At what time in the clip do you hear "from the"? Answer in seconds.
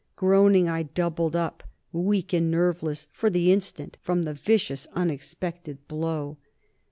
4.01-4.33